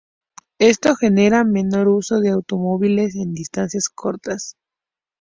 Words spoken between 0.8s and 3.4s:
genera menor uso de automóviles en